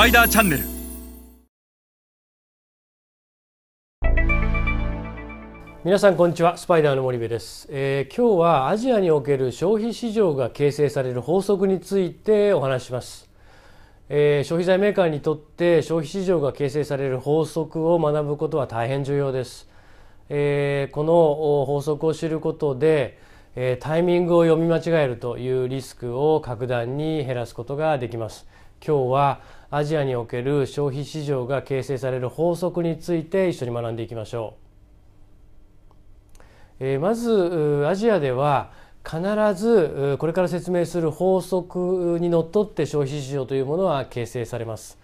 [0.00, 0.64] パイダーチャンネル。
[5.84, 6.56] 皆さんこんにちは。
[6.56, 13.28] スパイダーの森部です、えー、今日はアジアにおける消費市場が形成される法則についてお話します、
[14.08, 19.68] えー、消費財メーカーにとって消費市場が形成される法則を学ぶことは大変重要です、
[20.30, 21.12] えー、この
[21.66, 23.18] 法則を知ることで
[23.54, 28.46] えタイミングを読み間違えるというリスクを格段に減らすことができます。
[28.84, 34.54] 今日はアジアにおける消費市場が形成される法則について一緒に学んでいきましょ
[36.80, 38.72] う、えまずアジアでは
[39.04, 39.20] 必
[39.54, 44.98] ずこれから説明する法則にのっとって消費市場というものは形成されます、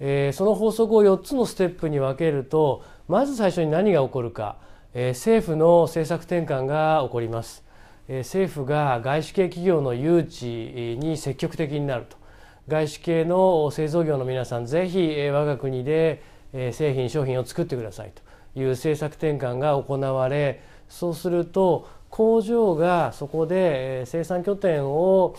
[0.00, 4.56] えその法則を4つのステップに分けるとまず最初に何が起こるか、
[4.94, 7.64] え政府の政策転換が起こります。
[8.08, 12.21] え政府が外資系企業の誘致に積極的になると。
[12.68, 18.22] 外資系の製造業の皆さんぜひ我が国で製品商品を作ってくださいと。
[18.54, 25.34] いう政策転換が行われそうすると工場がそこで生産拠点を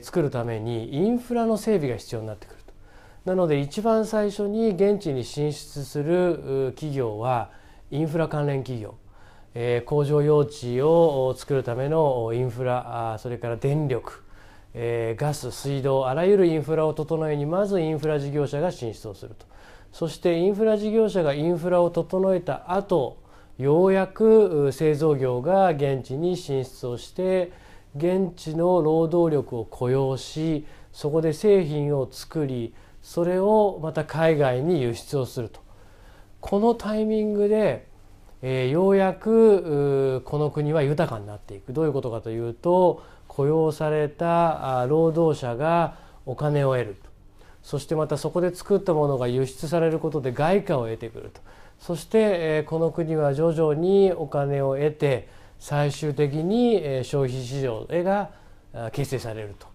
[0.00, 3.30] 作るためにインフラの整備が必要になってくると。
[3.30, 7.50] なので一番最初に現地に進出する企業は
[7.90, 8.94] インフラ関連企業、
[9.84, 14.23] 工場用地を作るためのインフラそれから電力、
[14.74, 19.46] えー、ガス水道あらゆるインフラを整えにまずインフラ事業者が進出をすると。
[19.92, 23.18] そしてインフラ事業者がインフラを整えた後
[23.58, 27.52] ようやく製造業が現地に進出をして
[27.96, 35.60] 現地の労働力を雇用しそこで製品を作りそれをまた海外に輸出をすると。
[36.40, 37.86] このタイミングで
[38.46, 41.72] えー、ようやくこの国は豊かになっていく。
[41.72, 43.02] どういうことかというと
[43.34, 47.10] 雇用された労働者がお金を得ると。
[47.62, 51.40] そしてまたそこで作ったものが輸出されることで外貨を得てくると。
[51.80, 55.28] そして、え、この国は徐々にお金を得て
[55.58, 58.30] 最終的に、え、消費市場が
[58.92, 59.74] 形成されると。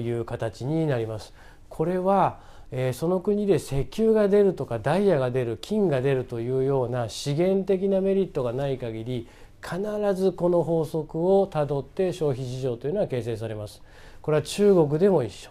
[0.00, 1.32] いう形になります。
[1.68, 2.40] これは
[2.72, 9.28] えその国で石油が出るとかダイヤが出る金が出るというような資源的なメリットがない限り
[9.62, 9.80] 必
[10.14, 13.82] ずこの法則をたどって消費市場というのは形成されます。
[14.20, 15.50] これは中国でも一緒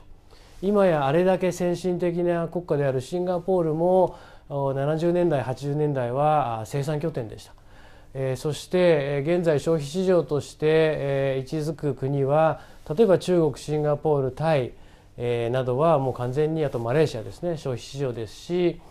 [0.61, 4.17] 今やあれだけ先進的な国家であるシンガポールも
[4.50, 7.53] 70年代80年代は生産拠点でした。
[8.13, 12.59] えそして現在消費市場としてえ位置づく国は
[12.95, 14.73] 例えば中国シンガポールタイ
[15.17, 18.81] えー、などはもう完全にあとマレーシアですね消費市場ですし、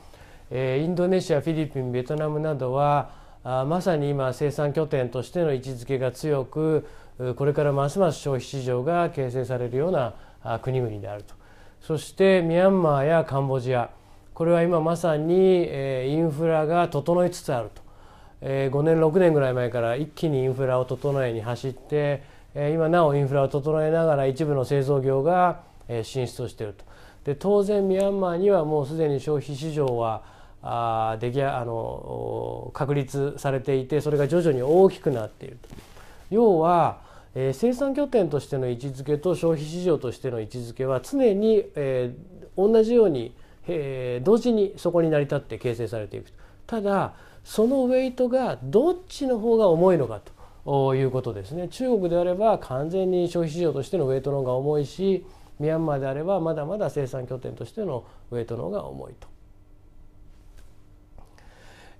[0.50, 3.10] えー、インドネシアフィリピンベトナムなどは
[3.42, 6.86] あまさに今生産拠点としての位置づけが強く
[7.36, 10.14] これからますます消費市場が形成されるような
[10.60, 11.34] 国々であると
[11.80, 13.90] そしてミャンマーやカンボジア
[14.34, 17.82] これは今まさにインフラが整いつつあると
[18.46, 22.22] 5年6年ぐらい前から一気にインフラを整えに走って
[22.54, 25.62] 今なおインフラを整えながら一部の製造業が
[26.02, 26.84] 進出をしていると。
[27.24, 30.22] で当然ミャンマーにはもうすでに消費市場は
[30.62, 35.68] あ出来あの確立されていてそれが徐々に大きくなっていると。
[36.30, 37.00] 要は、
[37.34, 43.34] えー、生産拠点としての位置づけと消費市場としての位置づけは常に、えー、同じように、
[43.66, 46.32] えー、同時にそこに成り立って形成されていく
[46.66, 50.20] ただそのウェイトがどっちの方が重いのか
[50.64, 55.26] ということですね中国であれば完全に消費市場としてのウェイトの方が重いし
[55.58, 59.28] ミャンマーであればまだまだ生産拠点としてのウェイトの方が重いと。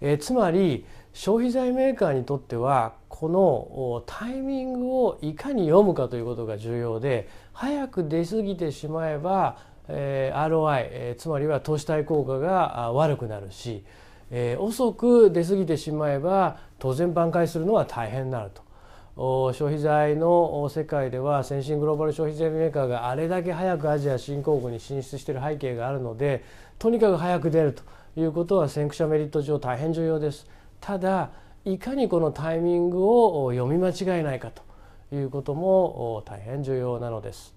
[0.00, 9.58] えー、つまり消費財メーカーにとってはこのタイミングをいかに読むかということが重要で早く出過ぎてしまえば、
[9.88, 13.84] えー、ROI、えー、つまりは投資対効果が悪くなるし、
[14.30, 18.70] えー、遅く出過ぎてしまえば当然挽回するのは大変になると。
[19.16, 26.42] 消費財の世界では先進グローバル消費財メーカーがあれだけ早くアジア新興国に進出している背景があるので
[26.78, 27.82] とにかく早く出ると
[28.16, 30.46] いうことは先駆者メリット上大変重要です。
[30.80, 31.30] ただ
[31.64, 34.62] いかにこのタイミングを読み間違えないかと
[35.14, 37.54] いうことも大変重要なのです。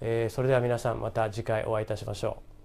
[0.00, 2.55] えそれでは皆さんまた次回お会いいたしましょう。